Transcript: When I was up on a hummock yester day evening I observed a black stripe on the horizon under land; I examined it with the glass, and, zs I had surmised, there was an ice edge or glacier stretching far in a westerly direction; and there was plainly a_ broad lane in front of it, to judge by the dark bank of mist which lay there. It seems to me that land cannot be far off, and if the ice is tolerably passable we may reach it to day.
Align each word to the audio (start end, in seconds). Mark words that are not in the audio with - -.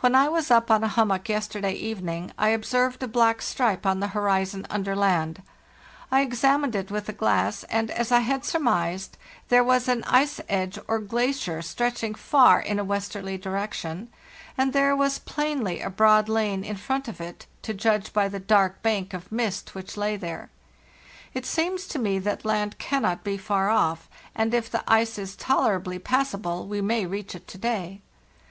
When 0.00 0.14
I 0.14 0.28
was 0.28 0.50
up 0.50 0.70
on 0.70 0.84
a 0.84 0.88
hummock 0.88 1.26
yester 1.30 1.58
day 1.58 1.72
evening 1.72 2.32
I 2.36 2.50
observed 2.50 3.02
a 3.02 3.08
black 3.08 3.40
stripe 3.40 3.86
on 3.86 3.98
the 3.98 4.08
horizon 4.08 4.66
under 4.68 4.94
land; 4.94 5.40
I 6.12 6.20
examined 6.20 6.76
it 6.76 6.90
with 6.90 7.06
the 7.06 7.14
glass, 7.14 7.64
and, 7.70 7.88
zs 7.88 8.12
I 8.12 8.18
had 8.20 8.44
surmised, 8.44 9.16
there 9.48 9.64
was 9.64 9.88
an 9.88 10.04
ice 10.04 10.38
edge 10.50 10.78
or 10.86 10.98
glacier 10.98 11.62
stretching 11.62 12.14
far 12.14 12.60
in 12.60 12.78
a 12.78 12.84
westerly 12.84 13.38
direction; 13.38 14.12
and 14.58 14.74
there 14.74 14.94
was 14.94 15.18
plainly 15.18 15.78
a_ 15.78 15.96
broad 15.96 16.28
lane 16.28 16.62
in 16.62 16.76
front 16.76 17.08
of 17.08 17.18
it, 17.18 17.46
to 17.62 17.72
judge 17.72 18.12
by 18.12 18.28
the 18.28 18.38
dark 18.40 18.82
bank 18.82 19.14
of 19.14 19.32
mist 19.32 19.74
which 19.74 19.96
lay 19.96 20.14
there. 20.18 20.50
It 21.32 21.46
seems 21.46 21.86
to 21.86 21.98
me 21.98 22.18
that 22.18 22.44
land 22.44 22.76
cannot 22.76 23.24
be 23.24 23.38
far 23.38 23.70
off, 23.70 24.10
and 24.34 24.52
if 24.52 24.70
the 24.70 24.84
ice 24.86 25.16
is 25.16 25.34
tolerably 25.34 25.98
passable 25.98 26.66
we 26.66 26.82
may 26.82 27.06
reach 27.06 27.34
it 27.34 27.48
to 27.48 27.56
day. 27.56 28.02